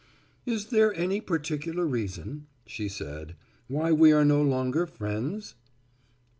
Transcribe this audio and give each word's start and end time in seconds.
"Is 0.47 0.69
there 0.71 0.91
any 0.95 1.21
particular 1.21 1.85
reason," 1.85 2.47
said 2.67 2.91
she, 2.91 3.35
"why 3.67 3.91
we 3.91 4.11
are 4.11 4.25
no 4.25 4.41
longer 4.41 4.87
friends?" 4.87 5.53